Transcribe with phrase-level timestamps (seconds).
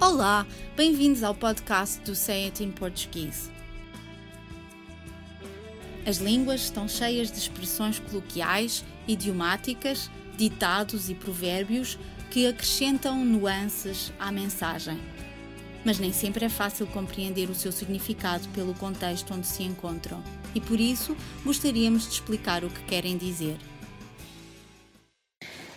[0.00, 3.50] Olá, bem-vindos ao podcast do Say It in Português.
[6.06, 11.98] As línguas estão cheias de expressões coloquiais, idiomáticas, ditados e provérbios
[12.30, 14.98] que acrescentam nuances à mensagem.
[15.84, 20.24] Mas nem sempre é fácil compreender o seu significado pelo contexto onde se encontram,
[20.54, 21.14] e por isso
[21.44, 23.58] gostaríamos de explicar o que querem dizer.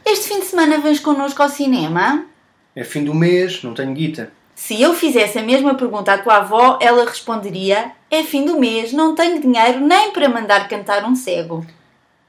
[0.06, 2.33] Este fim de semana vens connosco ao cinema?
[2.76, 4.32] É fim do mês, não tenho guita.
[4.56, 8.94] Se eu fizesse a mesma pergunta à tua avó, ela responderia: É fim do mês,
[8.94, 11.66] não tenho dinheiro nem para mandar cantar um cego.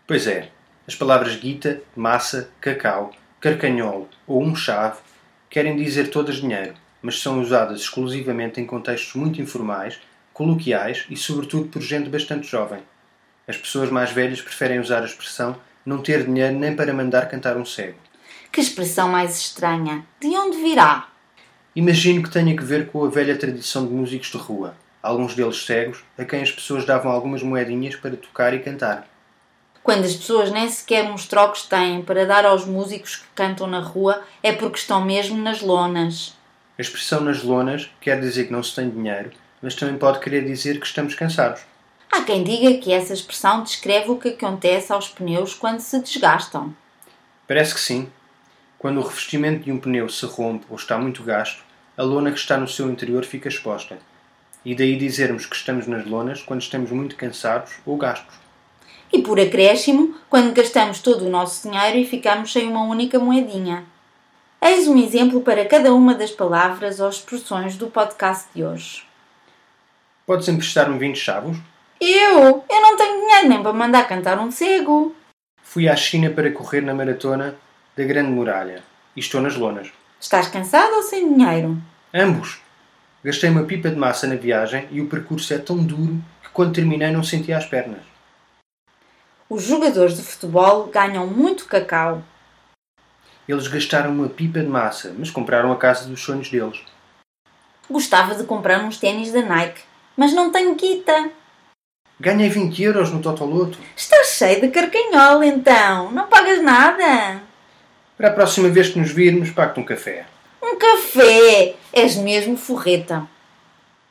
[0.07, 0.49] Pois é,
[0.87, 4.99] as palavras guita, massa, cacau, carcanhol ou um chave
[5.49, 10.01] querem dizer todas dinheiro, mas são usadas exclusivamente em contextos muito informais,
[10.33, 12.81] coloquiais e, sobretudo, por gente bastante jovem.
[13.47, 17.57] As pessoas mais velhas preferem usar a expressão não ter dinheiro nem para mandar cantar
[17.57, 17.99] um cego.
[18.51, 20.07] Que expressão mais estranha!
[20.21, 21.09] De onde virá?
[21.75, 25.65] Imagino que tenha que ver com a velha tradição de músicos de rua, alguns deles
[25.65, 29.09] cegos, a quem as pessoas davam algumas moedinhas para tocar e cantar.
[29.83, 33.81] Quando as pessoas nem sequer uns trocos têm para dar aos músicos que cantam na
[33.81, 36.35] rua, é porque estão mesmo nas lonas.
[36.79, 40.45] A expressão nas lonas quer dizer que não se tem dinheiro, mas também pode querer
[40.45, 41.63] dizer que estamos cansados.
[42.11, 46.75] Há quem diga que essa expressão descreve o que acontece aos pneus quando se desgastam.
[47.47, 48.09] Parece que sim.
[48.85, 51.65] Quando o revestimento de um pneu se rompe ou está muito gasto,
[51.97, 53.97] a lona que está no seu interior fica exposta.
[54.63, 58.35] E daí dizermos que estamos nas lonas quando estamos muito cansados ou gastos.
[59.11, 63.87] E por acréscimo, quando gastamos todo o nosso dinheiro e ficamos sem uma única moedinha.
[64.61, 69.03] Eis um exemplo para cada uma das palavras ou expressões do podcast de hoje.
[70.27, 71.57] Podes emprestar-me 20 chavos?
[71.99, 72.63] Eu?
[72.69, 75.17] Eu não tenho dinheiro nem para mandar cantar um cego.
[75.63, 77.57] Fui à China para correr na maratona
[77.97, 78.83] da Grande Muralha
[79.15, 79.93] e estou nas lonas.
[80.21, 81.81] Estás cansado ou sem dinheiro?
[82.13, 82.61] Ambos!
[83.23, 86.75] Gastei uma pipa de massa na viagem e o percurso é tão duro que quando
[86.75, 88.01] terminei não sentia as pernas.
[89.49, 92.23] Os jogadores de futebol ganham muito cacau.
[93.47, 96.83] Eles gastaram uma pipa de massa, mas compraram a casa dos sonhos deles.
[97.91, 99.83] Gostava de comprar uns ténis da Nike,
[100.17, 101.31] mas não tenho guita.
[102.19, 103.79] Ganhei 20 euros no Totoloto.
[103.97, 107.43] Estás cheio de carcanhola então, não pagas nada.
[108.17, 110.27] Para a próxima vez que nos virmos, pago-te um café.
[110.63, 111.75] Um café!
[111.93, 113.29] És mesmo forreta.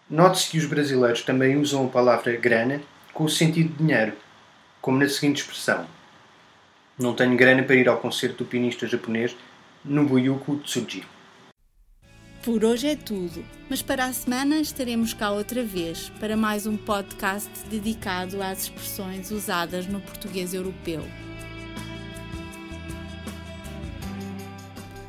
[0.10, 2.82] Note-se que os brasileiros também usam a palavra grana
[3.14, 4.14] com o sentido de dinheiro,
[4.82, 5.86] como na seguinte expressão:
[7.00, 9.36] Não tenho grana para ir ao concerto do pianista japonês
[9.86, 11.06] Nobuyuki Tsuji.
[12.44, 16.76] Por hoje é tudo, mas para a semana estaremos cá outra vez para mais um
[16.76, 21.02] podcast dedicado às expressões usadas no português europeu.